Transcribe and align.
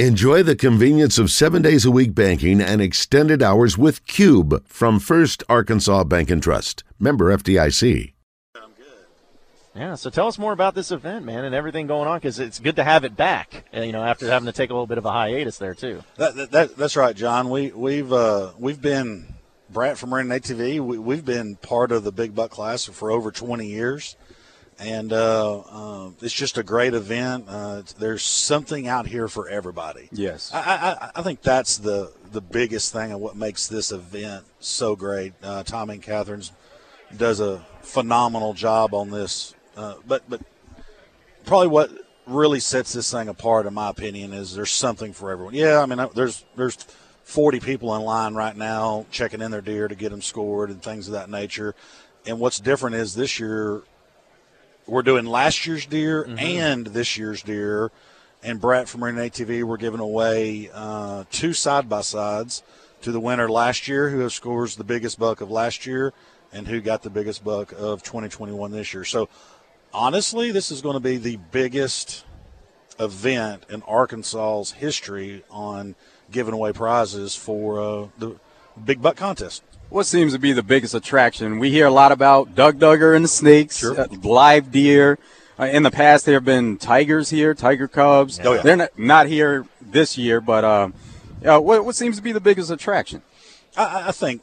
Enjoy 0.00 0.42
the 0.42 0.56
convenience 0.56 1.18
of 1.18 1.30
seven 1.30 1.62
days 1.62 1.84
a 1.84 1.90
week 1.92 2.16
banking 2.16 2.60
and 2.60 2.82
extended 2.82 3.44
hours 3.44 3.78
with 3.78 4.04
Cube 4.08 4.66
from 4.66 4.98
First 4.98 5.44
Arkansas 5.48 6.02
Bank 6.02 6.32
and 6.32 6.42
Trust. 6.42 6.82
Member 6.98 7.26
FDIC. 7.36 8.12
Yeah, 9.76 9.94
so 9.94 10.10
tell 10.10 10.26
us 10.26 10.36
more 10.36 10.52
about 10.52 10.74
this 10.74 10.90
event, 10.90 11.24
man, 11.24 11.44
and 11.44 11.54
everything 11.54 11.86
going 11.86 12.08
on 12.08 12.16
because 12.18 12.40
it's 12.40 12.58
good 12.58 12.74
to 12.74 12.82
have 12.82 13.04
it 13.04 13.14
back. 13.16 13.66
uh, 13.72 13.82
You 13.82 13.92
know, 13.92 14.02
after 14.02 14.26
having 14.28 14.46
to 14.46 14.52
take 14.52 14.70
a 14.70 14.72
little 14.72 14.88
bit 14.88 14.98
of 14.98 15.04
a 15.06 15.12
hiatus 15.12 15.58
there 15.58 15.74
too. 15.74 16.02
That, 16.16 16.34
that, 16.34 16.50
that, 16.50 16.76
that's 16.76 16.96
right, 16.96 17.14
John. 17.14 17.48
We 17.48 17.70
we've 17.70 18.12
uh, 18.12 18.50
we've 18.58 18.82
been 18.82 19.32
Bradford 19.70 20.08
Marine 20.08 20.26
ATV. 20.26 20.80
We, 20.80 20.98
we've 20.98 21.24
been 21.24 21.54
part 21.54 21.92
of 21.92 22.02
the 22.02 22.10
Big 22.12 22.34
Buck 22.34 22.50
Classic 22.50 22.92
for 22.94 23.12
over 23.12 23.30
20 23.30 23.64
years, 23.66 24.16
and 24.78 25.12
uh, 25.12 25.58
uh, 25.60 26.10
it's 26.20 26.34
just 26.34 26.58
a 26.58 26.62
great 26.62 26.94
event. 26.94 27.46
Uh, 27.48 27.82
there's 27.98 28.22
something 28.22 28.88
out 28.88 29.06
here 29.06 29.28
for 29.28 29.48
everybody. 29.48 30.08
Yes. 30.12 30.52
I, 30.52 30.58
I, 30.58 31.10
I 31.16 31.22
think 31.22 31.42
that's 31.42 31.78
the 31.78 32.12
the 32.32 32.40
biggest 32.40 32.92
thing 32.92 33.12
and 33.12 33.20
what 33.20 33.36
makes 33.36 33.68
this 33.68 33.92
event 33.92 34.44
so 34.58 34.96
great. 34.96 35.32
Uh, 35.42 35.62
Tommy 35.62 35.94
and 35.94 36.02
Catherine's 36.02 36.52
does 37.16 37.40
a 37.40 37.64
phenomenal 37.82 38.54
job 38.54 38.94
on 38.94 39.10
this, 39.10 39.54
uh, 39.76 39.94
but 40.06 40.22
but 40.28 40.40
probably 41.44 41.68
what 41.68 41.90
really 42.26 42.60
sets 42.60 42.92
this 42.92 43.10
thing 43.10 43.28
apart, 43.28 43.66
in 43.66 43.74
my 43.74 43.90
opinion, 43.90 44.32
is 44.32 44.54
there's 44.54 44.70
something 44.70 45.12
for 45.12 45.30
everyone. 45.30 45.54
Yeah, 45.54 45.80
I 45.80 45.86
mean, 45.86 46.08
there's 46.14 46.44
there's 46.56 46.76
40 47.24 47.60
people 47.60 47.94
in 47.94 48.02
line 48.02 48.34
right 48.34 48.56
now 48.56 49.06
checking 49.10 49.40
in 49.40 49.50
their 49.50 49.60
deer 49.60 49.88
to 49.88 49.94
get 49.94 50.10
them 50.10 50.22
scored 50.22 50.70
and 50.70 50.82
things 50.82 51.08
of 51.08 51.14
that 51.14 51.30
nature. 51.30 51.74
And 52.26 52.38
what's 52.38 52.58
different 52.58 52.96
is 52.96 53.14
this 53.14 53.38
year 53.38 53.82
we're 54.86 55.02
doing 55.02 55.24
last 55.26 55.66
year's 55.66 55.86
deer 55.86 56.24
and 56.38 56.86
this 56.86 57.16
year's 57.16 57.42
deer. 57.42 57.90
And 58.42 58.60
Bradford 58.60 59.00
Marine 59.00 59.16
ATV, 59.16 59.64
we're 59.64 59.78
giving 59.78 60.00
away 60.00 60.70
uh, 60.72 61.24
two 61.30 61.54
side 61.54 61.88
by 61.88 62.02
sides 62.02 62.62
to 63.00 63.10
the 63.10 63.20
winner 63.20 63.48
last 63.48 63.88
year, 63.88 64.10
who 64.10 64.28
scores 64.28 64.76
the 64.76 64.84
biggest 64.84 65.18
buck 65.18 65.40
of 65.40 65.50
last 65.50 65.86
year, 65.86 66.12
and 66.52 66.68
who 66.68 66.80
got 66.80 67.02
the 67.02 67.10
biggest 67.10 67.42
buck 67.42 67.72
of 67.72 68.02
2021 68.02 68.70
this 68.72 68.92
year. 68.92 69.04
So, 69.04 69.28
honestly, 69.92 70.52
this 70.52 70.70
is 70.70 70.82
going 70.82 70.94
to 70.94 71.00
be 71.00 71.16
the 71.16 71.38
biggest 71.52 72.24
event 73.00 73.64
in 73.70 73.82
Arkansas's 73.82 74.72
history 74.72 75.42
on 75.50 75.94
giving 76.30 76.54
away 76.54 76.72
prizes 76.72 77.34
for 77.34 77.80
uh, 77.80 78.08
the 78.18 78.36
big 78.84 79.00
buck 79.00 79.16
contest. 79.16 79.62
What 79.94 80.06
seems 80.06 80.32
to 80.32 80.40
be 80.40 80.52
the 80.52 80.64
biggest 80.64 80.92
attraction? 80.92 81.60
We 81.60 81.70
hear 81.70 81.86
a 81.86 81.90
lot 81.92 82.10
about 82.10 82.56
Doug 82.56 82.80
Duggar 82.80 83.14
and 83.14 83.24
the 83.24 83.28
Snakes, 83.28 83.78
Sure. 83.78 84.00
uh, 84.00 84.08
live 84.24 84.72
deer. 84.72 85.20
Uh, 85.56 85.66
in 85.66 85.84
the 85.84 85.90
past, 85.92 86.26
there 86.26 86.34
have 86.34 86.44
been 86.44 86.78
tigers 86.78 87.30
here, 87.30 87.54
tiger 87.54 87.86
cubs. 87.86 88.40
Oh, 88.42 88.54
yeah. 88.54 88.62
They're 88.62 88.76
not, 88.76 88.98
not 88.98 89.26
here 89.28 89.66
this 89.80 90.18
year, 90.18 90.40
but 90.40 90.64
uh, 90.64 90.88
what, 91.60 91.84
what 91.84 91.94
seems 91.94 92.16
to 92.16 92.22
be 92.22 92.32
the 92.32 92.40
biggest 92.40 92.72
attraction? 92.72 93.22
I, 93.76 94.08
I 94.08 94.10
think 94.10 94.42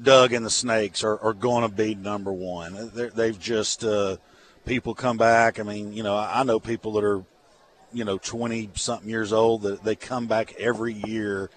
Doug 0.00 0.32
and 0.32 0.46
the 0.46 0.50
Snakes 0.50 1.02
are, 1.02 1.18
are 1.18 1.34
going 1.34 1.68
to 1.68 1.74
be 1.74 1.96
number 1.96 2.32
one. 2.32 2.92
They're, 2.94 3.10
they've 3.10 3.40
just 3.40 3.82
uh, 3.82 4.18
people 4.66 4.94
come 4.94 5.16
back. 5.16 5.58
I 5.58 5.64
mean, 5.64 5.92
you 5.92 6.04
know, 6.04 6.14
I 6.14 6.42
I 6.42 6.42
know 6.44 6.60
people 6.60 6.92
that 6.92 7.02
are, 7.02 7.24
you 7.92 8.04
know, 8.04 8.18
twenty 8.18 8.70
something 8.74 9.10
years 9.10 9.32
old 9.32 9.62
that 9.62 9.82
they 9.82 9.96
come 9.96 10.28
back 10.28 10.54
every 10.60 10.92
year 10.92 11.50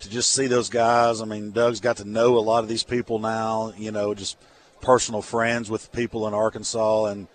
to 0.00 0.10
just 0.10 0.32
see 0.32 0.46
those 0.46 0.68
guys. 0.68 1.20
I 1.20 1.24
mean, 1.24 1.52
Doug's 1.52 1.80
got 1.80 1.98
to 1.98 2.04
know 2.04 2.36
a 2.36 2.40
lot 2.40 2.62
of 2.62 2.68
these 2.68 2.82
people 2.82 3.18
now. 3.18 3.72
You 3.76 3.92
know, 3.92 4.14
just 4.14 4.36
personal 4.80 5.22
friends 5.22 5.70
with 5.70 5.90
people 5.92 6.26
in 6.28 6.34
Arkansas 6.34 7.06
and. 7.06 7.28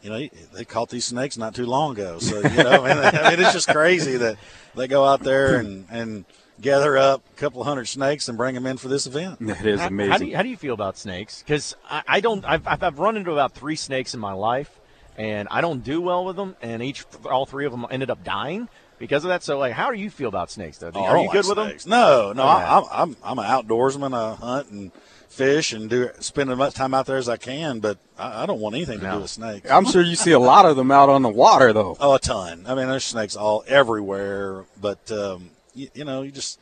You 0.00 0.10
know, 0.10 0.28
they 0.54 0.64
caught 0.64 0.90
these 0.90 1.06
snakes 1.06 1.36
not 1.36 1.56
too 1.56 1.66
long 1.66 1.90
ago. 1.94 2.20
So, 2.20 2.36
you 2.36 2.62
know, 2.62 2.84
I 2.84 2.94
mean, 2.94 3.04
I 3.20 3.30
mean, 3.30 3.40
it's 3.40 3.52
just 3.52 3.66
crazy 3.66 4.16
that 4.18 4.36
they 4.76 4.86
go 4.86 5.04
out 5.04 5.24
there 5.24 5.56
and, 5.56 5.86
and 5.90 6.24
gather 6.60 6.96
up 6.96 7.22
a 7.32 7.34
couple 7.34 7.62
hundred 7.64 7.86
snakes 7.86 8.28
and 8.28 8.36
bring 8.36 8.54
them 8.54 8.66
in 8.66 8.76
for 8.76 8.88
this 8.88 9.06
event. 9.06 9.38
It 9.58 9.66
is 9.66 9.80
amazing. 9.80 10.12
How 10.12 10.18
do 10.18 10.26
you, 10.26 10.36
how 10.36 10.42
do 10.42 10.48
you 10.48 10.56
feel 10.56 10.74
about 10.74 10.96
snakes? 10.96 11.42
Because 11.42 11.74
I, 11.88 12.02
I 12.06 12.20
don't. 12.20 12.44
I've, 12.44 12.66
I've 12.66 12.82
I've 12.82 12.98
run 12.98 13.16
into 13.16 13.32
about 13.32 13.54
three 13.54 13.76
snakes 13.76 14.14
in 14.14 14.20
my 14.20 14.32
life, 14.32 14.78
and 15.16 15.48
I 15.50 15.60
don't 15.60 15.82
do 15.82 16.00
well 16.00 16.24
with 16.24 16.36
them. 16.36 16.56
And 16.62 16.82
each, 16.82 17.04
all 17.28 17.46
three 17.46 17.66
of 17.66 17.72
them 17.72 17.86
ended 17.90 18.10
up 18.10 18.22
dying 18.22 18.68
because 18.98 19.24
of 19.24 19.28
that. 19.28 19.42
So, 19.42 19.58
like, 19.58 19.72
how 19.72 19.90
do 19.90 19.98
you 19.98 20.10
feel 20.10 20.28
about 20.28 20.50
snakes? 20.50 20.78
Though, 20.78 20.90
Oh, 20.94 21.02
are 21.04 21.14
don't 21.14 21.24
you 21.24 21.32
good 21.32 21.46
like 21.46 21.56
with 21.56 21.66
snakes. 21.68 21.86
No, 21.86 22.32
no, 22.32 22.42
Oh, 22.42 22.46
I, 22.46 22.60
yeah. 22.60 22.76
I'm, 22.78 22.84
I'm 23.10 23.16
I'm 23.24 23.38
an 23.38 23.44
outdoorsman. 23.44 24.14
I 24.16 24.34
hunt 24.34 24.68
and 24.70 24.92
fish 25.28 25.72
and 25.72 25.88
do 25.90 26.10
spend 26.20 26.50
as 26.50 26.58
much 26.58 26.74
time 26.74 26.94
out 26.94 27.06
there 27.06 27.16
as 27.18 27.28
I 27.28 27.36
can, 27.36 27.78
but 27.80 27.98
I, 28.18 28.42
I 28.42 28.46
don't 28.46 28.60
want 28.60 28.74
anything 28.74 28.98
to 29.00 29.04
No. 29.06 29.14
do 29.16 29.20
with 29.22 29.30
snakes. 29.30 29.70
I'm 29.70 29.84
sure 29.84 30.02
you 30.02 30.16
see 30.16 30.32
a 30.32 30.38
lot 30.38 30.64
of 30.66 30.76
them 30.76 30.90
out 30.90 31.08
on 31.08 31.22
the 31.22 31.28
water, 31.28 31.72
though. 31.72 31.96
Oh, 32.00 32.14
a 32.14 32.18
ton. 32.18 32.64
I 32.66 32.74
mean, 32.74 32.88
there's 32.88 33.04
snakes 33.04 33.36
all 33.36 33.62
everywhere, 33.68 34.64
but 34.80 35.10
um, 35.12 35.50
you, 35.74 35.88
you 35.94 36.04
know, 36.04 36.22
you 36.22 36.30
just 36.32 36.58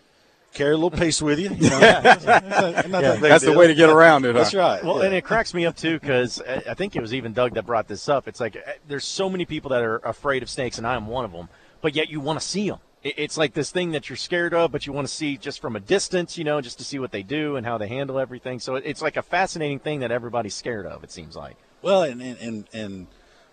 carry 0.53 0.73
a 0.73 0.77
little 0.77 0.91
piece 0.91 1.21
with 1.23 1.39
you. 1.39 1.51
you 1.51 1.71
know? 1.71 1.79
Not 1.81 2.03
that 2.23 3.19
big 3.21 3.21
That's 3.31 3.45
the 3.45 3.53
way 3.57 3.67
to 3.67 3.75
get 3.75 3.89
around 3.91 4.25
it. 4.27 4.35
That's 4.35 4.53
huh? 4.53 4.59
right. 4.59 4.85
Well, 4.85 4.99
yeah. 5.01 5.07
and 5.07 5.15
it 5.15 5.23
cracks 5.25 5.55
me 5.55 5.65
up 5.67 5.77
too 5.77 5.99
because 5.99 6.41
I 6.43 6.75
think 6.75 6.97
it 6.97 7.01
was 7.03 7.15
even 7.15 7.33
Doug 7.33 7.55
that 7.55 7.67
brought 7.67 7.89
this 7.89 8.09
up. 8.09 8.27
It's 8.29 8.41
like 8.41 8.57
uh, 8.57 8.73
there's 8.89 9.05
so 9.05 9.29
many 9.31 9.45
people 9.45 9.71
that 9.71 9.83
are 9.83 9.99
afraid 9.99 10.43
of 10.43 10.51
snakes, 10.51 10.79
and 10.79 10.87
I 10.87 10.95
am 10.97 11.07
one 11.07 11.25
of 11.25 11.33
them. 11.33 11.49
But 11.87 11.95
yet 11.95 12.11
you 12.11 12.19
want 12.19 12.41
to 12.41 12.45
see 12.45 12.69
them. 12.69 12.81
It's 13.05 13.39
like 13.39 13.55
this 13.55 13.71
thing 13.71 13.93
that 13.93 14.11
you're 14.11 14.17
scared 14.17 14.53
of, 14.53 14.73
but 14.73 14.89
you 14.89 14.93
want 14.93 15.07
to 15.07 15.15
see 15.15 15.37
just 15.37 15.61
from 15.61 15.77
a 15.77 15.79
distance, 15.79 16.37
you 16.37 16.43
know, 16.43 16.61
just 16.61 16.79
to 16.79 16.85
see 16.85 16.99
what 16.99 17.13
they 17.13 17.23
do 17.23 17.55
and 17.55 17.65
how 17.65 17.79
they 17.79 17.87
handle 17.87 18.19
everything. 18.19 18.59
So 18.59 18.75
it's 18.75 19.01
like 19.01 19.17
a 19.17 19.23
fascinating 19.23 19.79
thing 19.79 20.01
that 20.01 20.11
everybody's 20.11 20.57
scared 20.57 20.85
of. 20.85 21.05
It 21.05 21.13
seems 21.13 21.37
like. 21.37 21.55
Well, 21.83 22.03
and 22.03 22.21
and 22.21 22.37
and, 22.41 22.65
and 22.73 23.07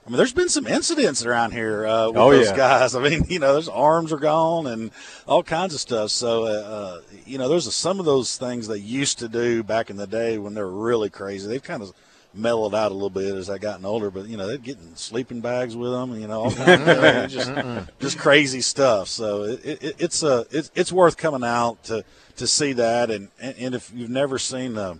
I 0.03 0.09
mean, 0.09 0.17
there's 0.17 0.33
been 0.33 0.49
some 0.49 0.65
incidents 0.65 1.23
around 1.23 1.51
here 1.51 1.85
uh, 1.85 2.07
with 2.07 2.17
Oh, 2.17 2.31
those 2.31 2.47
yeah. 2.49 2.57
guys. 2.57 2.95
I 2.95 3.07
mean, 3.07 3.25
you 3.29 3.37
know, 3.37 3.53
those 3.53 3.69
arms 3.69 4.11
are 4.11 4.17
gone 4.17 4.65
and 4.65 4.89
all 5.27 5.43
kinds 5.43 5.75
of 5.75 5.79
stuff. 5.79 6.09
So, 6.09 6.45
uh, 6.45 6.47
uh, 6.47 7.01
you 7.27 7.37
know, 7.37 7.47
there's 7.47 7.71
some 7.71 7.99
of 7.99 8.07
those 8.07 8.35
things 8.35 8.67
they 8.67 8.77
used 8.79 9.19
to 9.19 9.27
do 9.29 9.61
back 9.61 9.91
in 9.91 9.97
the 9.97 10.07
day 10.07 10.39
when 10.39 10.55
they 10.55 10.61
were 10.61 10.71
really 10.71 11.11
crazy. 11.11 11.47
They've 11.47 11.61
kind 11.61 11.83
of 11.83 11.93
mellowed 12.33 12.73
out 12.73 12.91
a 12.91 12.93
little 12.93 13.09
bit 13.09 13.33
as 13.35 13.49
I 13.49 13.57
gotten 13.57 13.85
older, 13.85 14.09
but 14.09 14.27
you 14.27 14.37
know, 14.37 14.47
they're 14.47 14.57
getting 14.57 14.95
sleeping 14.95 15.41
bags 15.41 15.75
with 15.75 15.91
them. 15.91 16.19
You 16.19 16.27
know, 16.27 16.43
all 16.43 16.51
kinds 16.55 16.87
of 16.87 17.29
just 17.29 17.89
just 17.99 18.17
crazy 18.17 18.61
stuff. 18.61 19.07
So 19.07 19.43
it, 19.43 19.63
it, 19.83 19.95
it's 19.99 20.23
a 20.23 20.45
it's, 20.51 20.71
it's 20.75 20.91
worth 20.91 21.17
coming 21.17 21.43
out 21.43 21.83
to 21.85 22.03
to 22.37 22.47
see 22.47 22.73
that. 22.73 23.11
And 23.11 23.29
and, 23.39 23.55
and 23.57 23.75
if 23.75 23.91
you've 23.93 24.09
never 24.09 24.39
seen 24.39 24.73
the 24.73 24.97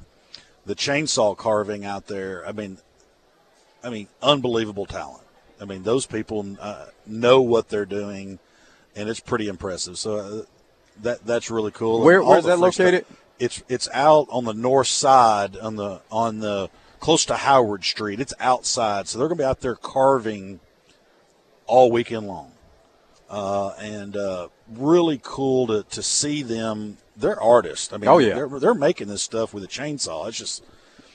the 0.65 0.75
chainsaw 0.75 1.35
carving 1.35 1.83
out 1.85 2.07
there, 2.07 2.45
I 2.47 2.51
mean, 2.51 2.77
I 3.83 3.89
mean, 3.89 4.07
unbelievable 4.21 4.85
talent. 4.85 5.23
I 5.61 5.65
mean, 5.65 5.83
those 5.83 6.05
people 6.05 6.55
uh, 6.59 6.85
know 7.05 7.41
what 7.41 7.69
they're 7.69 7.85
doing, 7.85 8.39
and 8.95 9.09
it's 9.09 9.19
pretty 9.19 9.47
impressive. 9.47 9.97
So 9.97 10.17
uh, 10.17 10.41
that 11.01 11.25
that's 11.25 11.49
really 11.49 11.71
cool. 11.71 12.01
Where- 12.01 12.23
where's 12.23 12.45
that 12.45 12.59
free 12.59 12.71
stuff- 12.71 12.85
located? 12.85 13.05
It's 13.39 13.63
it's 13.67 13.89
out 13.93 14.27
on 14.29 14.45
the 14.45 14.53
north 14.53 14.87
side 14.87 15.57
on 15.57 15.75
the 15.75 16.01
on 16.11 16.39
the 16.39 16.69
close 17.03 17.25
to 17.25 17.35
Howard 17.35 17.83
Street. 17.83 18.21
It's 18.21 18.33
outside, 18.39 19.09
so 19.09 19.19
they're 19.19 19.27
going 19.27 19.37
to 19.37 19.41
be 19.43 19.45
out 19.45 19.59
there 19.59 19.75
carving 19.75 20.61
all 21.67 21.91
weekend 21.91 22.27
long, 22.27 22.53
uh, 23.29 23.71
and 23.77 24.15
uh, 24.15 24.47
really 24.71 25.19
cool 25.21 25.67
to 25.67 25.83
to 25.83 26.01
see 26.01 26.43
them. 26.43 26.97
They're 27.17 27.39
artists. 27.39 27.91
I 27.91 27.97
mean, 27.97 28.07
Oh, 28.09 28.19
yeah. 28.19 28.35
they're, 28.35 28.47
they're 28.59 28.73
making 28.73 29.09
this 29.09 29.21
stuff 29.21 29.53
with 29.53 29.65
a 29.65 29.67
chainsaw. 29.67 30.29
It's 30.29 30.37
just 30.37 30.63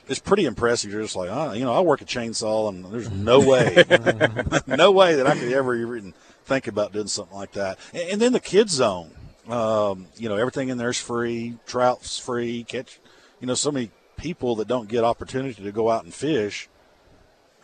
it's 0.09 0.21
pretty 0.21 0.45
impressive. 0.45 0.93
You're 0.93 1.01
just 1.03 1.17
like, 1.17 1.31
oh, 1.31 1.53
you 1.55 1.65
know, 1.65 1.73
I 1.73 1.81
work 1.81 2.03
a 2.03 2.05
chainsaw, 2.05 2.69
and 2.69 2.85
there's 2.93 3.11
no 3.11 3.41
way, 3.41 3.83
no 4.67 4.93
way 4.93 5.15
that 5.17 5.27
I 5.27 5.39
could 5.39 5.53
ever 5.53 5.75
even 5.75 6.13
think 6.45 6.67
about 6.67 6.93
doing 6.93 7.07
something 7.07 7.37
like 7.37 7.53
that. 7.53 7.79
And, 7.95 8.11
and 8.13 8.21
then 8.21 8.33
the 8.35 8.41
kids 8.41 8.73
zone, 8.75 9.11
um, 9.49 10.07
you 10.19 10.29
know, 10.29 10.37
everything 10.37 10.69
in 10.69 10.77
there 10.77 10.91
is 10.91 10.99
free. 10.99 11.57
Trout's 11.67 12.19
free. 12.19 12.65
Catch, 12.65 13.01
you 13.41 13.47
know, 13.47 13.55
so 13.55 13.73
many 13.73 13.91
people 14.19 14.57
that 14.57 14.69
don't 14.69 14.89
get 14.89 15.05
opportunity 15.05 15.63
to 15.63 15.73
go 15.73 15.91
out 15.91 16.05
and 16.05 16.13
fish. 16.13 16.69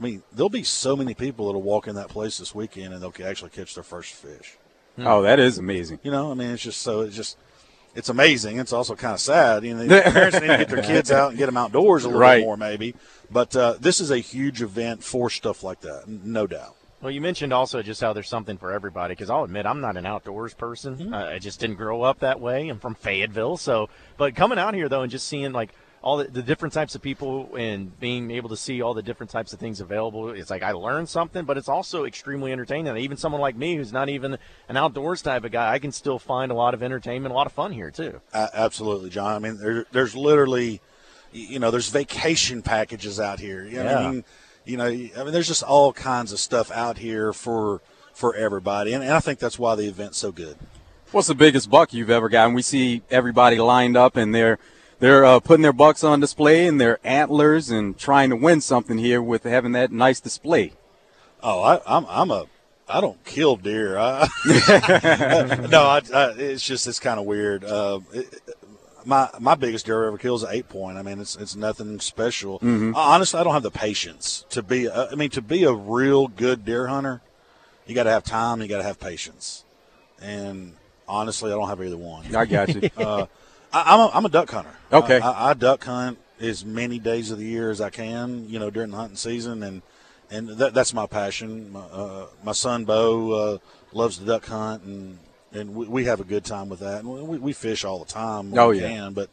I 0.00 0.03
mean, 0.03 0.22
there'll 0.32 0.48
be 0.48 0.65
so 0.65 0.97
many 0.97 1.15
people 1.15 1.47
that'll 1.47 1.62
walk 1.62 1.87
in 1.87 1.94
that 1.97 2.09
place 2.09 2.38
this 2.38 2.54
weekend 2.54 2.94
and 2.94 3.03
they'll 3.03 3.12
actually 3.28 3.50
catch 3.50 3.75
their 3.75 3.84
first 3.84 4.12
fish. 4.15 4.56
Oh, 4.98 5.22
that 5.22 5.38
is 5.38 5.59
amazing. 5.59 5.98
You 6.03 6.10
know, 6.10 6.31
I 6.31 6.34
mean, 6.34 6.50
it's 6.50 6.62
just 6.62 6.81
so 6.81 7.00
it's 7.03 7.15
just 7.16 7.36
it's 7.95 8.09
amazing. 8.09 8.59
It's 8.59 8.72
also 8.72 8.95
kind 8.97 9.15
of 9.15 9.21
sad. 9.21 9.62
You 9.65 9.74
know, 9.74 9.86
parents 10.03 10.41
need 10.41 10.48
to 10.48 10.56
get 10.59 10.68
their 10.68 10.83
kids 10.95 11.10
out 11.12 11.30
and 11.30 11.39
get 11.39 11.47
them 11.47 11.56
outdoors 11.56 12.04
a 12.04 12.09
little 12.09 12.21
Right. 12.21 12.39
bit 12.39 12.45
more, 12.45 12.56
maybe. 12.56 12.95
But 13.30 13.54
uh, 13.54 13.74
this 13.80 14.01
is 14.01 14.10
a 14.10 14.18
huge 14.18 14.62
event 14.62 15.03
for 15.04 15.30
stuff 15.30 15.62
like 15.62 15.80
that, 15.83 16.09
no 16.09 16.47
doubt. 16.47 16.74
Well, 17.01 17.10
you 17.10 17.21
mentioned 17.21 17.53
also 17.53 17.83
just 17.83 18.01
how 18.01 18.12
there's 18.15 18.28
something 18.28 18.56
for 18.56 18.72
everybody. 18.72 19.12
Because 19.12 19.30
I'll 19.30 19.45
admit 19.45 19.66
I'm 19.66 19.80
not 19.80 19.97
an 19.97 20.06
outdoors 20.06 20.54
person. 20.54 21.12
Uh, 21.12 21.30
I 21.34 21.39
just 21.39 21.60
didn't 21.60 21.77
grow 21.77 22.03
up 22.03 22.21
that 22.21 22.41
way. 22.41 22.68
I'm 22.68 22.78
from 22.80 22.95
Fayetteville, 22.95 23.56
so 23.59 23.89
but 24.16 24.34
coming 24.34 24.59
out 24.59 24.74
here 24.74 24.89
though 24.89 25.03
and 25.03 25.10
just 25.10 25.27
seeing 25.28 25.53
like 25.53 25.72
all 26.04 26.18
the, 26.18 26.24
the 26.24 26.42
different 26.42 26.74
types 26.74 26.95
of 26.95 27.01
people 27.01 27.56
and 27.56 27.98
being 27.98 28.30
able 28.30 28.51
to 28.51 28.59
see 28.59 28.83
all 28.83 28.92
the 28.92 29.03
different 29.03 29.30
types 29.30 29.54
of 29.54 29.59
things 29.59 29.80
available, 29.80 30.28
it's 30.28 30.51
like 30.51 30.62
I 30.62 30.72
learned 30.72 31.09
something, 31.09 31.47
but 31.47 31.56
it's 31.56 31.68
also 31.68 32.04
extremely 32.04 32.53
entertaining. 32.53 32.89
And 32.89 32.98
even 32.98 33.16
someone 33.16 33.41
like 33.41 33.56
me 33.56 33.77
who's 33.77 33.91
not 33.91 34.10
even 34.10 34.36
an 34.68 34.77
outdoors 34.77 35.22
type 35.22 35.45
of 35.45 35.51
guy, 35.51 35.72
I 35.72 35.78
can 35.78 35.92
still 35.92 36.18
find 36.18 36.53
a 36.53 36.54
lot 36.54 36.74
of 36.74 36.83
entertainment, 36.83 37.33
a 37.33 37.34
lot 37.34 37.47
of 37.47 37.54
fun 37.54 37.72
here 37.72 37.91
too. 37.91 38.21
A- 38.34 38.51
absolutely, 38.53 39.09
John. 39.09 39.34
I 39.34 39.39
mean, 39.39 39.59
there, 39.59 39.86
there's 39.92 40.15
literally, 40.15 40.83
you 41.33 41.59
know, 41.59 41.71
there's 41.71 41.89
vacation 41.89 42.60
packages 42.60 43.18
out 43.18 43.41
here. 43.41 43.66
I 43.66 43.72
Yeah. 43.72 44.10
mean, 44.10 44.24
you 44.66 44.77
know, 44.77 44.84
I 44.84 44.91
mean, 45.24 45.33
there's 45.33 45.48
just 45.48 45.62
all 45.62 45.95
kinds 45.95 46.33
of 46.33 46.39
stuff 46.39 46.71
out 46.71 46.98
here 46.98 47.33
for 47.33 47.80
for 48.12 48.36
everybody, 48.36 48.92
and, 48.92 49.03
and 49.03 49.12
I 49.12 49.18
think 49.21 49.39
that's 49.41 49.59
why 49.59 49.74
the 49.74 49.89
event's 49.89 50.18
so 50.18 50.30
good. 50.30 50.56
What's 51.12 51.28
the 51.28 51.34
biggest 51.34 51.68
buck 51.68 51.92
you've 51.92 52.10
ever 52.10 52.28
gotten? 52.28 52.54
We 52.54 52.62
see 52.62 53.03
everybody 53.10 53.56
lined 53.59 53.97
up 53.97 54.16
and 54.16 54.34
they're 54.34 54.59
they're 54.98 55.24
uh, 55.24 55.41
putting 55.41 55.62
their 55.62 55.72
bucks 55.72 56.04
on 56.04 56.20
display 56.20 56.66
and 56.66 56.80
their 56.80 56.98
antlers 57.04 57.70
and 57.70 57.98
trying 57.98 58.30
to 58.30 58.36
win 58.36 58.60
something 58.60 58.98
here 58.98 59.22
with 59.22 59.44
having 59.44 59.72
that 59.72 59.92
nice 59.92 60.20
display. 60.20 60.72
Oh, 61.42 61.62
I, 61.62 61.80
I'm 61.86 62.06
I'm 62.08 62.30
a 62.30 62.46
I 62.88 63.00
don't 63.00 63.22
kill 63.24 63.56
deer. 63.56 63.98
I, 63.98 64.28
no, 65.70 65.82
I, 65.84 66.00
I, 66.14 66.30
it's 66.36 66.66
just 66.66 66.86
it's 66.86 67.00
kind 67.00 67.18
of 67.18 67.26
weird. 67.26 67.64
Uh, 67.64 68.00
it, 68.12 68.41
my 69.04 69.28
my 69.38 69.54
biggest 69.54 69.86
deer 69.86 70.04
I 70.04 70.08
ever 70.08 70.18
killed 70.18 70.41
is 70.41 70.44
an 70.44 70.54
eight 70.54 70.68
point. 70.68 70.98
I 70.98 71.02
mean, 71.02 71.20
it's 71.20 71.36
it's 71.36 71.56
nothing 71.56 72.00
special. 72.00 72.58
Mm-hmm. 72.58 72.92
Honestly, 72.94 73.41
I 73.41 73.44
don't 73.44 73.54
have 73.54 73.62
the 73.62 73.70
patience 73.70 74.44
to 74.50 74.62
be. 74.62 74.88
Uh, 74.88 75.08
I 75.10 75.14
mean, 75.14 75.30
to 75.30 75.42
be 75.42 75.64
a 75.64 75.72
real 75.72 76.28
good 76.28 76.64
deer 76.64 76.86
hunter, 76.86 77.20
you 77.86 77.94
got 77.94 78.04
to 78.04 78.10
have 78.10 78.24
time. 78.24 78.60
You 78.60 78.68
got 78.68 78.78
to 78.78 78.84
have 78.84 79.00
patience. 79.00 79.64
And 80.20 80.74
honestly, 81.08 81.52
I 81.52 81.54
don't 81.54 81.68
have 81.68 81.82
either 81.82 81.96
one. 81.96 82.34
I 82.34 82.44
got 82.44 82.74
you. 82.74 82.91
Uh, 82.96 83.26
I, 83.74 83.94
I'm 83.94 84.00
a, 84.00 84.10
I'm 84.15 84.24
a 84.24 84.28
duck 84.28 84.50
hunter. 84.50 84.71
Okay. 84.92 85.18
I, 85.21 85.30
I, 85.30 85.50
I 85.50 85.54
duck 85.54 85.84
hunt 85.84 86.18
as 86.41 86.65
many 86.65 86.98
days 86.98 87.30
of 87.30 87.38
the 87.38 87.44
year 87.44 87.71
as 87.71 87.80
I 87.80 87.91
can. 87.91 88.48
You 88.48 88.59
know, 88.59 88.71
during 88.71 88.91
the 88.91 88.97
hunting 88.97 89.16
season, 89.16 89.62
and 89.62 89.82
and 90.30 90.48
that, 90.50 90.74
that's 90.74 90.94
my 90.94 91.06
passion. 91.06 91.72
My, 91.72 91.80
uh, 91.80 92.26
my 92.42 92.53
son 92.53 92.84
Bo 92.84 93.32
uh, 93.32 93.59
loves 93.92 94.18
to 94.18 94.24
duck 94.24 94.47
hunt, 94.47 94.82
and 94.84 95.18
and 95.53 95.74
we, 95.74 95.86
we 95.86 96.04
have 96.04 96.21
a 96.21 96.24
good 96.24 96.44
time 96.44 96.68
with 96.68 96.80
that. 96.80 97.00
And 97.04 97.28
we, 97.28 97.38
we 97.38 97.53
fish 97.53 97.84
all 97.84 97.98
the 97.98 98.10
time. 98.12 98.50
when 98.50 98.60
Oh, 98.60 98.71
we 98.71 98.80
yeah. 98.80 98.88
can, 98.88 99.12
but 99.12 99.28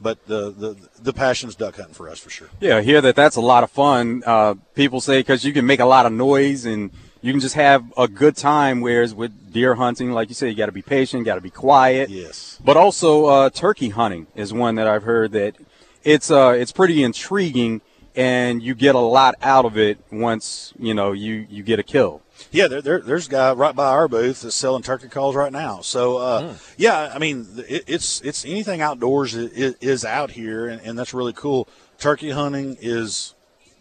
but 0.00 0.26
the 0.26 0.50
the 0.50 0.76
the 1.02 1.12
passion's 1.12 1.54
duck 1.54 1.76
hunting 1.76 1.94
for 1.94 2.08
us 2.08 2.18
for 2.18 2.30
sure. 2.30 2.48
Yeah, 2.60 2.78
I 2.78 2.82
hear 2.82 3.00
that 3.00 3.16
that's 3.16 3.36
a 3.36 3.40
lot 3.42 3.64
of 3.64 3.70
fun. 3.70 4.22
Uh, 4.24 4.54
people 4.74 5.00
say 5.00 5.18
because 5.20 5.44
you 5.44 5.52
can 5.52 5.66
make 5.66 5.80
a 5.80 5.84
lot 5.84 6.06
of 6.06 6.12
noise 6.12 6.64
and 6.64 6.90
you 7.22 7.32
can 7.32 7.40
just 7.40 7.54
have 7.54 7.92
a 7.96 8.08
good 8.08 8.36
time. 8.36 8.80
Whereas 8.80 9.14
with 9.14 9.52
deer 9.52 9.74
hunting, 9.74 10.12
like 10.12 10.28
you 10.28 10.34
say, 10.34 10.48
you 10.48 10.54
got 10.54 10.66
to 10.66 10.72
be 10.72 10.82
patient, 10.82 11.24
got 11.24 11.34
to 11.36 11.40
be 11.40 11.50
quiet. 11.50 12.10
Yes. 12.10 12.58
But 12.64 12.76
also, 12.76 13.26
uh, 13.26 13.50
turkey 13.50 13.90
hunting 13.90 14.26
is 14.34 14.52
one 14.52 14.76
that 14.76 14.86
I've 14.86 15.02
heard 15.02 15.32
that 15.32 15.56
it's 16.04 16.30
uh, 16.30 16.54
it's 16.56 16.72
pretty 16.72 17.02
intriguing, 17.02 17.82
and 18.14 18.62
you 18.62 18.74
get 18.74 18.94
a 18.94 19.00
lot 19.00 19.34
out 19.42 19.64
of 19.64 19.76
it 19.76 19.98
once 20.10 20.72
you 20.78 20.94
know 20.94 21.12
you 21.12 21.46
you 21.50 21.62
get 21.62 21.78
a 21.78 21.82
kill. 21.82 22.22
Yeah, 22.50 22.68
there, 22.68 22.80
there, 22.80 23.00
there's 23.00 23.26
a 23.26 23.30
guy 23.30 23.52
right 23.52 23.76
by 23.76 23.90
our 23.90 24.08
booth 24.08 24.40
that's 24.42 24.56
selling 24.56 24.82
turkey 24.82 25.08
calls 25.08 25.36
right 25.36 25.52
now. 25.52 25.82
So, 25.82 26.16
uh, 26.16 26.54
yeah, 26.78 27.12
I 27.14 27.18
mean, 27.18 27.46
it, 27.68 27.84
it's 27.86 28.22
it's 28.22 28.46
anything 28.46 28.80
outdoors 28.80 29.34
is, 29.34 29.74
is 29.80 30.04
out 30.06 30.30
here, 30.30 30.66
and, 30.66 30.80
and 30.80 30.98
that's 30.98 31.12
really 31.12 31.34
cool. 31.34 31.68
Turkey 31.98 32.30
hunting 32.30 32.78
is 32.80 33.34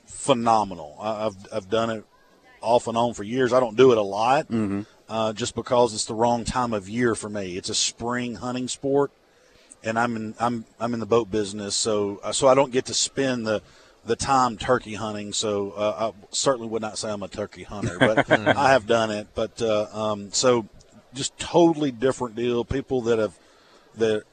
phenomenal. 0.06 0.98
I, 1.00 1.28
I've 1.28 1.36
I've 1.54 1.70
done 1.70 1.90
it 1.90 2.04
off 2.62 2.88
and 2.88 2.98
on 2.98 3.14
for 3.14 3.24
years. 3.24 3.54
I 3.54 3.60
don't 3.60 3.76
do 3.78 3.92
it 3.92 3.98
a 3.98 4.04
lot, 4.04 4.48
uh, 5.08 5.34
just 5.34 5.56
because 5.56 5.94
it's 5.94 6.06
the 6.06 6.14
wrong 6.14 6.44
time 6.46 6.74
of 6.74 6.88
year 6.90 7.16
for 7.16 7.30
me. 7.30 7.58
It's 7.58 7.70
a 7.70 7.76
spring 7.76 8.36
hunting 8.36 8.68
sport, 8.68 9.12
and 9.84 9.98
I'm 9.98 10.16
in 10.16 10.36
I'm 10.40 10.66
I'm 10.80 10.94
in 10.94 11.00
the 11.00 11.06
boat 11.06 11.32
business, 11.32 11.76
so 11.76 12.20
uh, 12.24 12.32
so 12.32 12.48
I 12.48 12.56
don't 12.56 12.72
get 12.72 12.86
to 12.86 12.94
spend 12.94 13.46
the 13.48 13.62
the 14.06 14.16
time 14.16 14.58
turkey 14.58 14.96
hunting. 14.96 15.34
So 15.34 15.72
uh, 15.72 16.12
I 16.12 16.26
certainly 16.32 16.68
would 16.70 16.82
not 16.82 16.98
say 16.98 17.10
I'm 17.12 17.24
a 17.24 17.28
turkey 17.28 17.64
hunter, 17.64 17.98
but 18.00 18.30
I 18.32 18.72
have 18.72 18.88
done 18.88 19.12
it. 19.12 19.28
But 19.36 19.62
uh, 19.62 19.88
um, 19.94 20.32
so 20.32 20.68
just 21.14 21.38
totally 21.38 21.92
different 21.92 22.36
deal. 22.36 22.64
People 22.64 23.02
that 23.02 23.20
have 23.20 23.38
that 23.96 24.24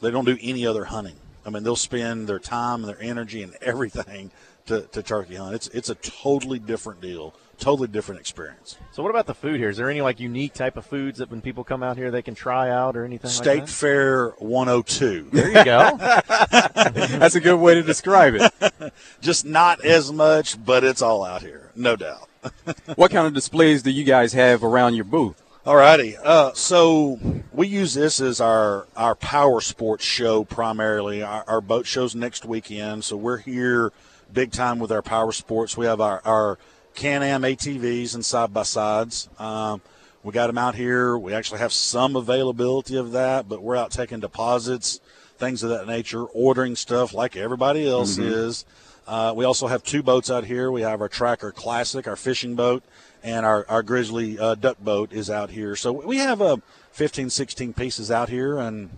they 0.00 0.10
don't 0.10 0.24
do 0.24 0.38
any 0.40 0.66
other 0.66 0.84
hunting. 0.84 1.16
I 1.44 1.50
mean, 1.50 1.62
they'll 1.62 1.76
spend 1.76 2.28
their 2.28 2.40
time, 2.40 2.80
and 2.80 2.88
their 2.88 3.00
energy, 3.00 3.42
and 3.42 3.54
everything 3.62 4.32
to, 4.66 4.82
to 4.82 5.02
turkey 5.02 5.36
hunt. 5.36 5.54
It's 5.54 5.68
it's 5.68 5.88
a 5.88 5.94
totally 5.94 6.58
different 6.58 7.00
deal, 7.00 7.34
totally 7.58 7.88
different 7.88 8.20
experience. 8.20 8.76
So 8.92 9.02
what 9.02 9.10
about 9.10 9.26
the 9.26 9.34
food 9.34 9.58
here? 9.58 9.68
Is 9.68 9.76
there 9.76 9.90
any 9.90 10.00
like 10.00 10.20
unique 10.20 10.54
type 10.54 10.76
of 10.76 10.86
foods 10.86 11.18
that 11.18 11.30
when 11.30 11.40
people 11.40 11.64
come 11.64 11.82
out 11.82 11.96
here 11.96 12.10
they 12.10 12.22
can 12.22 12.34
try 12.34 12.70
out 12.70 12.96
or 12.96 13.04
anything 13.04 13.30
State 13.30 13.58
like 13.58 13.66
that? 13.66 13.72
Fair 13.72 14.28
102. 14.38 15.28
There 15.32 15.48
you 15.48 15.64
go. 15.64 15.96
That's 15.98 17.34
a 17.34 17.40
good 17.40 17.58
way 17.58 17.74
to 17.74 17.82
describe 17.82 18.34
it. 18.34 18.92
Just 19.20 19.44
not 19.44 19.84
as 19.84 20.12
much, 20.12 20.62
but 20.64 20.84
it's 20.84 21.02
all 21.02 21.24
out 21.24 21.42
here, 21.42 21.70
no 21.74 21.96
doubt. 21.96 22.28
what 22.96 23.10
kind 23.10 23.26
of 23.26 23.34
displays 23.34 23.82
do 23.82 23.90
you 23.90 24.04
guys 24.04 24.32
have 24.32 24.62
around 24.62 24.94
your 24.94 25.04
booth? 25.04 25.42
Alrighty. 25.66 26.16
Uh, 26.22 26.52
so 26.54 27.18
we 27.52 27.66
use 27.66 27.94
this 27.94 28.20
as 28.20 28.40
our 28.40 28.86
our 28.96 29.16
power 29.16 29.60
sports 29.60 30.04
show 30.04 30.44
primarily. 30.44 31.24
Our, 31.24 31.42
our 31.48 31.60
boat 31.60 31.86
shows 31.86 32.14
next 32.14 32.44
weekend, 32.44 33.02
so 33.02 33.16
we're 33.16 33.38
here 33.38 33.92
big 34.32 34.52
time 34.52 34.78
with 34.78 34.92
our 34.92 35.02
power 35.02 35.32
sports. 35.32 35.76
We 35.76 35.86
have 35.86 36.00
our 36.00 36.22
our 36.24 36.58
Can-Am 36.96 37.42
ATVs 37.42 38.14
and 38.14 38.24
side 38.24 38.52
by 38.52 38.62
sides. 38.62 39.28
Um, 39.38 39.82
we 40.24 40.32
got 40.32 40.48
them 40.48 40.58
out 40.58 40.74
here. 40.74 41.16
We 41.16 41.34
actually 41.34 41.60
have 41.60 41.72
some 41.72 42.16
availability 42.16 42.96
of 42.96 43.12
that, 43.12 43.48
but 43.48 43.62
we're 43.62 43.76
out 43.76 43.92
taking 43.92 44.18
deposits, 44.18 45.00
things 45.38 45.62
of 45.62 45.70
that 45.70 45.86
nature, 45.86 46.24
ordering 46.24 46.74
stuff 46.74 47.14
like 47.14 47.36
everybody 47.36 47.88
else 47.88 48.18
is. 48.18 48.64
Uh, 49.06 49.32
we 49.36 49.44
also 49.44 49.68
have 49.68 49.84
two 49.84 50.02
boats 50.02 50.30
out 50.30 50.44
here. 50.44 50.72
We 50.72 50.80
have 50.80 51.00
our 51.00 51.08
Tracker 51.08 51.52
Classic, 51.52 52.08
our 52.08 52.16
fishing 52.16 52.56
boat, 52.56 52.82
and 53.22 53.46
our, 53.46 53.64
our 53.68 53.82
Grizzly 53.82 54.38
uh, 54.38 54.56
duck 54.56 54.78
boat 54.80 55.12
is 55.12 55.30
out 55.30 55.50
here. 55.50 55.76
So 55.76 55.92
we 55.92 56.16
have 56.16 56.42
uh, 56.42 56.56
15, 56.92 57.30
16 57.30 57.72
pieces 57.74 58.10
out 58.10 58.30
here, 58.30 58.58
and 58.58 58.90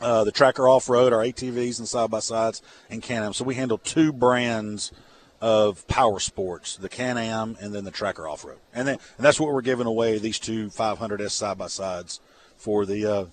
uh, 0.00 0.24
the 0.24 0.30
Tracker 0.30 0.68
Off 0.68 0.88
Road, 0.88 1.12
our 1.12 1.24
ATVs 1.24 1.78
and 1.78 1.88
side 1.88 2.10
by 2.10 2.20
sides, 2.20 2.62
and 2.90 3.02
Can 3.02 3.24
Am. 3.24 3.32
So 3.32 3.44
we 3.44 3.54
handle 3.54 3.78
two 3.78 4.12
brands 4.12 4.92
of 5.40 5.86
power 5.88 6.20
sports: 6.20 6.76
the 6.76 6.88
Can 6.88 7.18
Am 7.18 7.56
and 7.60 7.74
then 7.74 7.84
the 7.84 7.90
Tracker 7.90 8.28
Off 8.28 8.44
Road. 8.44 8.58
And 8.74 8.86
then 8.86 8.98
and 9.16 9.24
that's 9.24 9.40
what 9.40 9.52
we're 9.52 9.62
giving 9.62 9.86
away 9.86 10.18
these 10.18 10.38
two 10.38 10.68
500s 10.68 11.30
side 11.30 11.58
by 11.58 11.68
sides 11.68 12.20
for 12.56 12.84
the 12.84 13.06
uh, 13.06 13.24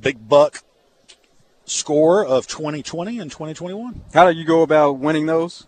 big 0.00 0.28
buck 0.28 0.62
score 1.64 2.24
of 2.24 2.46
2020 2.46 3.18
and 3.18 3.30
2021 3.30 4.00
How 4.14 4.30
do 4.30 4.38
you 4.38 4.46
go 4.46 4.62
about 4.62 4.92
winning 4.98 5.26
those? 5.26 5.66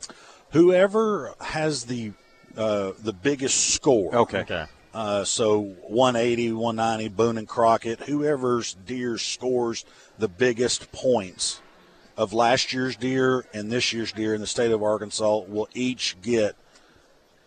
whoever 0.51 1.35
has 1.41 1.85
the 1.85 2.13
uh, 2.57 2.93
the 3.03 3.13
biggest 3.13 3.75
score. 3.75 4.15
Okay. 4.15 4.41
okay. 4.41 4.65
Uh, 4.93 5.23
so 5.23 5.61
180, 5.87 6.53
190, 6.53 7.15
Boone 7.15 7.39
and 7.39 7.47
Crockett, 7.47 8.01
whoever's 8.01 8.75
deer 8.75 9.19
scores 9.19 9.85
the 10.19 10.27
biggest 10.27 10.91
points 10.91 11.61
of 12.21 12.33
last 12.35 12.73
year's 12.75 12.97
deer 12.97 13.47
and 13.55 13.73
this 13.73 13.93
year's 13.95 14.13
deer 14.13 14.35
in 14.35 14.41
the 14.43 14.47
state 14.47 14.71
of 14.71 14.83
Arkansas 14.83 15.39
will 15.49 15.69
each 15.75 16.17
get 16.21 16.55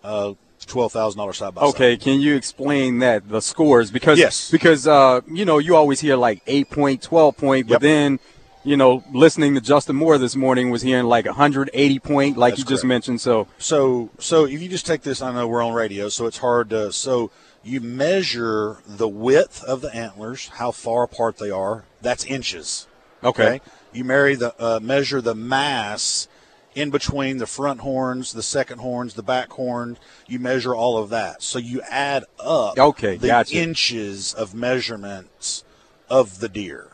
uh, 0.04 0.34
twelve 0.66 0.92
thousand 0.92 1.20
dollars 1.20 1.38
side 1.38 1.54
by 1.54 1.62
side. 1.62 1.68
Okay, 1.70 1.98
can 1.98 2.20
you 2.20 2.36
explain 2.36 3.00
that 3.00 3.30
the 3.30 3.40
scores 3.42 3.92
because 3.92 4.18
Yes. 4.18 4.50
because 4.50 4.88
uh 4.88 5.22
you 5.32 5.46
know 5.46 5.58
you 5.60 5.76
always 5.76 6.00
hear 6.00 6.16
like 6.16 6.42
8 6.48 6.70
point 6.70 7.02
12 7.02 7.38
point 7.38 7.68
but 7.68 7.74
Yep. 7.74 7.82
then 7.82 8.20
you 8.64 8.78
know 8.78 9.04
listening 9.14 9.56
to 9.56 9.62
Justin 9.62 9.96
Moore 9.98 10.18
this 10.18 10.36
morning 10.36 10.72
was 10.72 10.82
hearing 10.82 11.06
like 11.06 11.26
180 11.26 12.00
point 12.00 12.38
like 12.38 12.54
That's 12.54 12.60
you 12.60 12.66
just 12.66 12.86
mentioned 12.86 13.20
so 13.22 13.48
So, 13.60 14.10
so 14.20 14.46
if 14.46 14.62
you 14.62 14.70
just 14.70 14.86
take 14.88 15.02
this, 15.04 15.22
I 15.22 15.32
know 15.34 15.48
we're 15.48 15.62
on 15.64 15.74
radio, 15.74 16.10
so 16.10 16.26
it's 16.26 16.38
hard 16.40 16.70
to. 16.72 16.92
So 16.94 17.30
you 17.64 17.80
measure 17.80 18.78
the 18.88 19.08
width 19.08 19.64
of 19.66 19.82
the 19.82 19.94
antlers, 19.96 20.48
how 20.60 20.72
far 20.72 21.04
apart 21.04 21.38
they 21.38 21.52
are. 21.52 21.84
That's 22.02 22.26
inches. 22.26 22.88
okay, 23.24 23.62
You 23.94 24.04
marry 24.04 24.36
the 24.36 24.54
uh, 24.64 24.80
measure 24.82 25.22
the 25.22 25.36
mass 25.36 26.28
in 26.76 26.90
between 26.90 27.38
the 27.38 27.46
front 27.46 27.82
horns, 27.82 28.34
the 28.34 28.42
second 28.42 28.80
horns, 28.80 29.14
the 29.14 29.22
back 29.24 29.52
horn. 29.52 29.98
You 30.28 30.40
measure 30.40 30.74
all 30.76 30.98
of 30.98 31.10
that. 31.12 31.44
So 31.44 31.60
you 31.60 31.82
add 31.90 32.26
up 32.40 32.78
Okay, 32.80 33.18
the 33.18 33.28
gotcha. 33.28 33.56
inches 33.56 34.34
of 34.34 34.56
measurements 34.56 35.64
of 36.10 36.40
the 36.40 36.50
deer. 36.50 36.88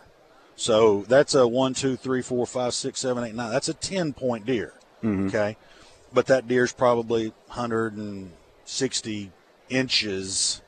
So 0.58 1.04
that's 1.08 1.34
a 1.34 1.48
one, 1.48 1.74
two, 1.74 1.96
three, 1.96 2.22
four, 2.22 2.46
five, 2.46 2.74
six, 2.74 3.00
seven, 3.00 3.24
eight, 3.24 3.34
nine. 3.36 3.52
That's 3.52 3.70
a 3.70 3.74
ten 3.74 4.12
point 4.12 4.46
deer. 4.46 4.74
Mm-hmm. 5.02 5.28
Okay, 5.28 5.56
but 6.14 6.26
that 6.26 6.46
deer's 6.50 6.74
probably 6.74 7.30
160 7.48 9.32
inches 9.70 10.62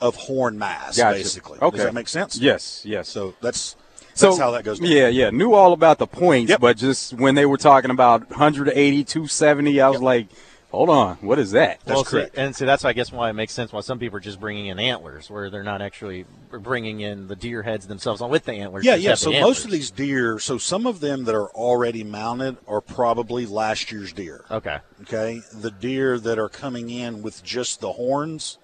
of 0.00 0.14
horn 0.16 0.58
mass, 0.58 0.96
Gotcha. 0.96 1.18
basically. 1.18 1.58
Okay. 1.60 1.76
Does 1.76 1.86
that 1.86 1.94
make 1.94 2.08
sense? 2.08 2.38
yes 2.38 2.82
yes 2.86 3.08
So 3.08 3.34
that's 3.40 3.76
so 4.20 4.26
that's 4.28 4.38
how 4.38 4.50
that 4.52 4.64
goes. 4.64 4.78
down. 4.78 4.90
yeah 4.90 5.08
yeah 5.08 5.30
knew 5.30 5.54
all 5.54 5.72
about 5.72 5.98
the 5.98 6.06
points 6.06 6.50
Yep. 6.50 6.60
but 6.60 6.76
just 6.76 7.14
when 7.14 7.34
they 7.34 7.46
were 7.46 7.56
talking 7.58 7.90
about 7.90 8.28
180 8.30 9.04
270 9.04 9.80
I 9.80 9.88
was 9.88 10.00
like 10.02 10.28
hold 10.70 10.88
on 10.88 11.16
what 11.16 11.38
is 11.40 11.50
that 11.50 11.80
That's 11.84 11.96
well, 11.96 12.04
see, 12.04 12.10
correct. 12.18 12.38
and 12.38 12.54
see, 12.54 12.64
that's 12.64 12.84
I 12.84 12.92
guess 12.92 13.10
why 13.10 13.28
it 13.28 13.32
makes 13.32 13.52
sense 13.52 13.72
why 13.72 13.80
some 13.80 13.98
people 13.98 14.18
are 14.18 14.20
just 14.20 14.38
bringing 14.38 14.66
in 14.66 14.78
antlers, 14.78 15.28
where 15.28 15.50
they're 15.50 15.64
not 15.64 15.82
actually 15.82 16.26
bringing 16.52 17.00
in 17.00 17.26
the 17.26 17.34
deer 17.34 17.62
heads 17.62 17.88
themselves 17.88 18.22
with 18.22 18.44
the 18.44 18.52
antlers. 18.52 18.84
Yeah, 18.84 18.94
yeah. 18.94 19.14
So 19.16 19.32
the 19.32 19.40
most 19.40 19.64
of 19.64 19.72
these 19.72 19.90
deer, 19.90 20.38
so 20.38 20.58
some 20.58 20.86
of 20.86 21.00
them 21.00 21.24
that 21.24 21.34
are 21.34 21.48
already 21.48 22.04
mounted 22.04 22.56
are 22.68 22.80
probably 22.80 23.46
last 23.46 23.90
year's 23.90 24.12
deer. 24.12 24.44
Okay. 24.48 24.78
Okay, 25.02 25.40
the 25.52 25.72
deer 25.72 26.20
that 26.20 26.38
are 26.38 26.48
coming 26.48 26.88
in 26.88 27.20
with 27.22 27.42
just 27.42 27.80
the 27.80 27.92
horns 27.94 28.58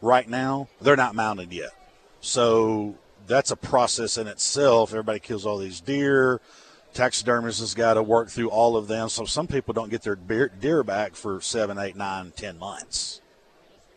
right 0.00 0.28
now, 0.28 0.68
they're 0.80 0.96
not 0.96 1.14
mounted 1.14 1.52
yet. 1.52 1.70
So 2.22 2.94
that's 3.26 3.50
a 3.50 3.56
process 3.56 4.18
in 4.18 4.26
itself. 4.26 4.90
Everybody 4.92 5.18
kills 5.20 5.44
all 5.46 5.58
these 5.58 5.80
deer. 5.80 6.40
Taxidermist 6.94 7.60
has 7.60 7.74
got 7.74 7.94
to 7.94 8.02
work 8.02 8.28
through 8.30 8.48
all 8.48 8.76
of 8.76 8.88
them. 8.88 9.08
So 9.08 9.24
some 9.26 9.46
people 9.46 9.74
don't 9.74 9.90
get 9.90 10.02
their 10.02 10.16
deer, 10.16 10.50
deer 10.60 10.82
back 10.82 11.14
for 11.14 11.40
seven, 11.40 11.78
eight, 11.78 11.96
nine, 11.96 12.32
ten 12.36 12.58
months 12.58 13.20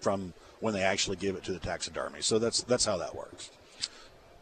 from 0.02 0.34
when 0.60 0.74
they 0.74 0.82
actually 0.84 1.16
give 1.16 1.36
it 1.36 1.44
to 1.46 1.54
the 1.54 1.60
taxidermy. 1.60 2.22
So 2.22 2.40
that's 2.40 2.62
that's 2.64 2.86
how 2.86 2.98
that 2.98 3.16
works. 3.16 3.52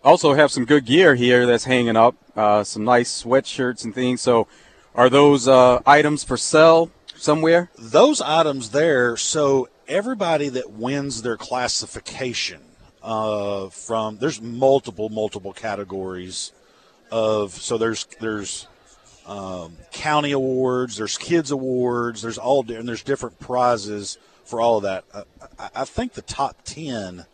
also 0.04 0.34
have 0.34 0.52
some 0.52 0.66
good 0.66 0.86
gear 0.86 1.14
here 1.16 1.46
that's 1.46 1.66
hanging 1.66 1.96
up. 1.96 2.16
Uh, 2.36 2.64
some 2.64 2.84
nice 2.84 3.24
sweatshirts 3.24 3.84
and 3.84 3.94
things. 3.94 4.22
So, 4.22 4.48
are 4.96 5.10
those 5.10 5.48
uh, 5.48 5.82
items 5.86 6.24
for 6.24 6.38
sale 6.38 6.90
somewhere? 7.16 7.70
those 7.78 8.22
items 8.22 8.70
there 8.72 9.18
so 9.18 9.70
everybody 9.88 10.50
that 10.50 10.72
wins 10.72 11.22
their 11.22 11.38
classification 11.38 12.62
uh, 13.08 13.70
from 13.70 14.18
there's 14.18 14.42
multiple 14.42 15.08
multiple 15.10 15.54
categories 15.54 16.52
of 17.10 17.54
so 17.54 17.78
there's 17.78 18.06
there's 18.20 18.68
um, 19.26 19.78
county 19.92 20.34
awards 20.34 20.98
there's 20.98 21.18
kids 21.18 21.50
awards 21.52 22.22
there's 22.22 22.38
all 22.38 22.70
and 22.70 22.88
there's 22.88 23.04
different 23.04 23.40
prizes 23.40 24.18
for 24.44 24.60
all 24.62 24.78
of 24.78 24.84
that 24.84 25.06
I, 25.14 25.24
I, 25.58 25.70
I 25.82 25.86
think 25.86 26.14
the 26.14 26.22
top 26.22 26.58
10 26.66 27.26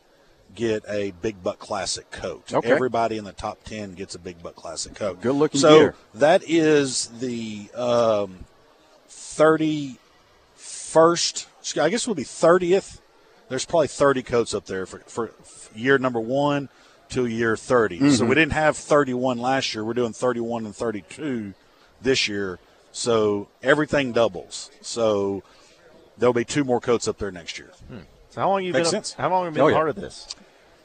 get 0.56 0.84
a 0.88 1.10
big 1.22 1.42
buck 1.44 1.58
classic 1.58 2.12
coat 2.12 2.54
Okay. 2.54 2.70
everybody 2.72 3.18
in 3.18 3.24
the 3.24 3.32
top 3.34 3.64
10 3.64 3.96
gets 3.96 4.14
a 4.14 4.20
big 4.20 4.44
buck 4.44 4.54
classic 4.56 4.94
coat 4.94 5.20
Good 5.22 5.34
looking 5.34 5.60
so 5.60 5.80
gear. 5.80 5.96
that 6.14 6.44
is 6.48 7.08
the 7.20 7.72
um, 7.76 8.46
31st, 9.10 9.98
I 11.82 11.90
guess 11.90 12.04
it 12.04 12.08
would 12.08 12.18
be 12.18 12.24
30th. 12.24 13.00
There's 13.54 13.66
probably 13.66 13.88
30 13.88 14.24
coats 14.24 14.56
up 14.56 14.66
there 14.66 14.88
for, 14.88 14.98
for 15.02 15.30
year 15.76 16.00
number 16.00 16.20
one 16.20 16.70
to 17.10 17.28
year 17.28 17.56
30. 17.56 18.00
So 18.00 18.06
mm-hmm. 18.06 18.28
we 18.30 18.34
didn't 18.34 18.54
have 18.54 18.76
31 18.76 19.38
last 19.38 19.76
year. 19.76 19.86
We're 19.86 19.94
doing 19.94 20.12
31 20.12 20.66
and 20.66 20.76
32 20.76 21.54
this 22.02 22.28
year. 22.28 22.58
So 22.92 23.50
everything 23.62 24.12
doubles. 24.12 24.72
So 24.82 25.44
there'll 26.18 26.34
be 26.34 26.46
two 26.46 26.64
more 26.64 26.82
coats 26.82 27.08
up 27.08 27.20
there 27.20 27.32
next 27.32 27.60
year. 27.60 27.70
Hmm. 27.90 28.00
So 28.32 28.42
how 28.42 28.50
long 28.50 28.64
you 28.64 28.74
Makes 28.74 28.88
been? 28.88 28.92
sense. 29.04 29.14
How 29.14 29.30
long 29.30 29.46
have 29.46 29.54
you 29.54 29.58
been 29.58 29.66
Oh, 29.66 29.68
a 29.68 29.70
yeah. 29.70 29.78
part 29.78 29.90
of 29.90 29.98
this? 29.98 30.36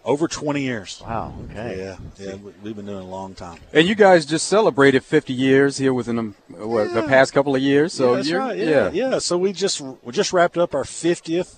Over 0.05 0.29
20 0.29 0.61
years. 0.61 1.01
Wow. 1.03 1.33
Okay. 1.51 1.79
Yeah, 1.79 1.97
yeah, 2.19 2.35
we- 2.35 2.53
we've 2.63 2.77
been 2.77 2.85
doing 2.85 2.99
it 2.99 3.05
a 3.05 3.07
long 3.07 3.35
time. 3.35 3.61
And 3.73 3.89
you 3.89 3.95
guys 3.95 4.27
just 4.27 4.47
celebrated 4.47 5.05
50 5.05 5.33
years 5.33 5.79
here 5.79 5.95
within 5.95 6.17
the, 6.17 6.23
what, 6.67 6.93
the 6.93 7.05
past 7.05 7.33
couple 7.33 7.57
of 7.57 7.63
years. 7.63 7.95
So 7.95 8.11
yeah, 8.11 8.17
that's 8.17 8.29
you're, 8.29 8.41
right. 8.41 8.59
Yeah, 8.59 8.91
yeah, 8.91 9.19
So 9.21 9.39
we 9.39 9.55
just 9.55 9.81
we 9.81 10.13
just 10.13 10.35
wrapped 10.35 10.59
up 10.59 10.75
our 10.75 10.85
50th 10.85 11.55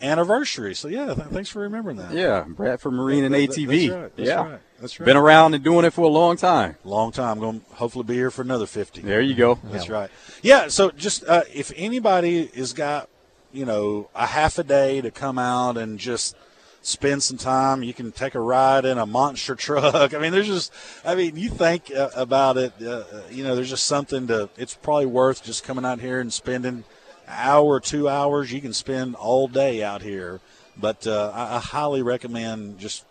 anniversary. 0.00 0.74
So 0.74 0.88
yeah, 0.88 1.14
th- 1.14 1.28
thanks 1.28 1.48
for 1.48 1.60
remembering 1.60 1.96
that. 1.98 2.12
Yeah, 2.12 2.44
Bradford 2.46 2.92
Marine 2.92 3.24
and 3.24 3.34
That- 3.34 3.50
ATV. 3.50 3.88
That's 3.88 3.92
right. 4.02 4.16
That's 4.16 4.28
yeah, 4.28 4.50
right. 4.50 4.60
That's 4.80 5.00
right. 5.00 5.06
been 5.06 5.16
around 5.16 5.54
and 5.54 5.64
doing 5.64 5.84
it 5.84 5.92
for 5.92 6.02
a 6.02 6.08
long 6.08 6.36
time. 6.36 6.76
long 6.84 7.12
time. 7.12 7.38
Going 7.40 7.60
to 7.60 7.74
hopefully 7.76 8.04
be 8.04 8.14
here 8.14 8.30
for 8.30 8.42
another 8.42 8.66
50. 8.66 9.00
There 9.02 9.20
you 9.20 9.34
go. 9.34 9.58
That's 9.64 9.88
right. 9.88 10.10
Yeah. 10.42 10.68
So 10.68 10.90
just 10.90 11.24
uh, 11.26 11.42
if 11.52 11.72
anybody 11.76 12.46
has 12.54 12.72
got 12.72 13.08
you 13.52 13.64
know 13.64 14.10
a 14.14 14.26
half 14.26 14.58
a 14.58 14.64
day 14.64 15.00
to 15.00 15.10
come 15.10 15.38
out 15.38 15.76
and 15.76 15.98
just 15.98 16.36
spend 16.82 17.22
some 17.22 17.38
time, 17.38 17.82
you 17.82 17.94
can 17.94 18.12
take 18.12 18.34
a 18.34 18.40
ride 18.40 18.84
in 18.84 18.98
a 18.98 19.06
monster 19.06 19.54
truck. 19.56 20.12
I 20.12 20.18
mean, 20.18 20.32
there's 20.32 20.46
just 20.46 20.72
I 21.04 21.14
mean, 21.14 21.36
you 21.36 21.48
think 21.48 21.90
uh, 21.94 22.10
about 22.14 22.56
it. 22.58 22.72
Uh, 22.80 22.90
uh, 22.90 23.22
you 23.30 23.44
know, 23.44 23.54
there's 23.54 23.70
just 23.70 23.86
something 23.86 24.26
to. 24.26 24.50
It's 24.56 24.74
probably 24.74 25.06
worth 25.06 25.42
just 25.42 25.64
coming 25.64 25.84
out 25.84 26.00
here 26.00 26.20
and 26.20 26.32
spending 26.32 26.84
hour 27.28 27.80
two 27.80 28.08
hours. 28.08 28.52
You 28.52 28.60
can 28.60 28.72
spend 28.72 29.14
all 29.16 29.48
day 29.48 29.82
out 29.82 30.02
here. 30.02 30.40
But 30.76 31.06
uh, 31.06 31.30
I, 31.34 31.56
I 31.56 31.58
highly 31.60 32.02
recommend 32.02 32.78
just 32.78 33.04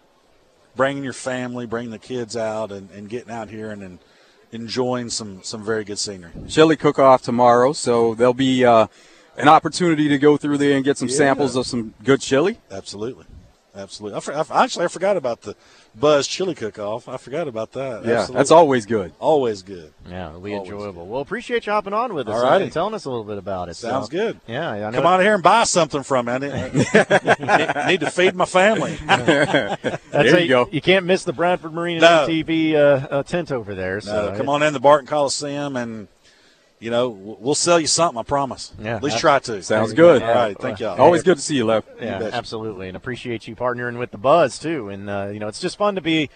bringing 0.76 1.04
your 1.04 1.14
family, 1.14 1.66
bringing 1.66 1.92
the 1.92 2.00
kids 2.00 2.36
out, 2.36 2.72
and, 2.72 2.90
and 2.92 3.08
getting 3.10 3.32
out 3.32 3.50
here 3.50 3.72
and, 3.72 3.82
and 3.82 4.00
enjoying 4.52 5.10
some 5.10 5.42
some 5.44 5.64
very 5.64 5.84
good 5.84 5.98
scenery. 5.98 6.32
Chili 6.48 6.76
cook 6.76 7.00
off 7.00 7.22
tomorrow, 7.22 7.74
so 7.74 8.16
there'll 8.16 8.34
be 8.34 8.66
uh, 8.66 8.88
an 9.38 9.48
opportunity 9.48 10.08
to 10.10 10.18
go 10.18 10.36
through 10.38 10.58
there 10.58 10.76
and 10.76 10.84
get 10.84 10.98
some 10.98 11.08
Yeah. 11.08 11.16
samples 11.16 11.56
of 11.56 11.66
some 11.66 11.94
good 12.04 12.22
chili. 12.22 12.60
Absolutely, 12.70 13.26
absolutely. 13.76 14.18
I, 14.18 14.20
for, 14.22 14.34
I 14.54 14.64
actually 14.64 14.86
I 14.86 14.88
forgot 14.88 15.18
about 15.18 15.42
the 15.42 15.56
Buzz 15.96 16.28
Chili 16.28 16.56
Cook-Off. 16.56 17.08
I 17.08 17.18
forgot 17.18 17.48
about 17.48 17.72
that. 17.74 18.04
Yeah, 18.06 18.14
Absolutely. 18.22 18.36
that's 18.38 18.52
always 18.52 18.86
good. 18.86 19.14
always 19.20 19.62
good. 19.62 19.94
Yeah, 20.10 20.30
it'll 20.30 20.42
be 20.42 20.54
Always 20.54 20.72
enjoyable. 20.72 21.06
Well, 21.08 21.22
appreciate 21.22 21.66
you 21.66 21.72
hopping 21.72 21.94
on 21.94 22.14
with 22.14 22.28
us 22.28 22.36
All 22.44 22.54
and- 22.54 22.72
telling 22.72 22.94
us 22.96 23.06
a 23.06 23.10
little 23.10 23.24
bit 23.24 23.38
about 23.38 23.70
it. 23.70 23.76
Sounds 23.76 24.08
So, 24.08 24.12
good. 24.12 24.40
Yeah, 24.48 24.70
I 24.72 24.80
know 24.90 24.92
Come 24.98 25.06
on 25.06 25.20
here 25.22 25.36
and 25.36 25.44
buy 25.44 25.64
something 25.66 26.02
from 26.04 26.26
me. 26.26 26.32
I 26.34 26.38
need, 26.40 26.52
I 26.94 27.86
need 27.90 28.00
to 28.00 28.10
feed 28.10 28.36
my 28.36 28.46
family. 28.46 28.96
That's 29.06 29.26
There 30.12 30.32
how 30.32 30.38
you 30.38 30.48
go. 30.48 30.70
You 30.72 30.82
can't 30.82 31.06
miss 31.06 31.24
the 31.24 31.34
Bradford 31.34 31.74
Marine 31.74 32.00
No. 32.00 32.26
and 32.26 32.32
TV 32.32 32.74
uh, 32.74 32.78
uh, 33.10 33.24
tent 33.24 33.52
over 33.52 33.76
there. 33.76 34.02
So 34.02 34.32
No, 34.32 34.38
come 34.38 34.50
on 34.50 34.64
in 34.64 34.74
the 34.74 34.80
Barton 34.80 35.08
Coliseum 35.08 35.76
and. 35.76 36.08
You 36.84 36.90
know, 36.90 37.08
we'll 37.10 37.56
sell 37.56 37.80
you 37.80 37.88
something. 37.88 38.20
I 38.20 38.24
promise. 38.24 38.74
Yeah. 38.78 38.98
at 38.98 39.04
least 39.04 39.20
try 39.20 39.40
to. 39.40 39.64
Sounds 39.64 39.94
good. 39.94 40.22
All 40.22 40.36
right, 40.36 40.60
thank 40.60 40.82
y'all. 40.82 41.00
Always 41.00 41.24
good 41.24 41.38
to 41.38 41.42
see 41.42 41.56
you, 41.56 41.66
Lef. 41.66 41.86
Yeah, 41.98 42.20
betcha. 42.20 42.36
absolutely, 42.36 42.90
and 42.90 42.98
appreciate 42.98 43.48
you 43.48 43.56
partnering 43.56 43.98
with 43.98 44.12
the 44.12 44.18
Buzz 44.18 44.60
too. 44.60 44.90
And 44.90 45.10
uh, 45.10 45.30
you 45.32 45.40
know, 45.40 45.48
it's 45.48 45.62
just 45.62 45.78
fun 45.78 45.96
to 45.96 46.02
be 46.02 46.30